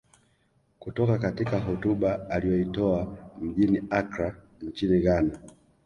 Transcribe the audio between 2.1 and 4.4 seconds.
aliyoitoa mjini Accra